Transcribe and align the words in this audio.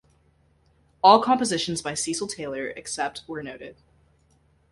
All 1.03 1.21
compositions 1.21 1.83
by 1.83 1.93
Cecil 1.93 2.25
Taylor 2.27 2.69
except 2.69 3.21
where 3.27 3.43
noted. 3.43 3.75